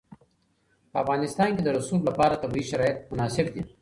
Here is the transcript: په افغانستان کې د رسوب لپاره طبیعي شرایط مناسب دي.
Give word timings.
په 0.91 0.97
افغانستان 1.03 1.49
کې 1.55 1.61
د 1.63 1.69
رسوب 1.77 2.01
لپاره 2.09 2.41
طبیعي 2.43 2.65
شرایط 2.71 2.97
مناسب 3.11 3.45
دي. 3.53 3.61